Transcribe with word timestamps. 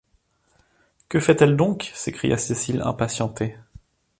Que 1.09 1.19
fait-elle 1.19 1.55
donc? 1.55 1.91
s’écria 1.93 2.35
Cécile, 2.39 2.81
impatientée. 2.81 3.55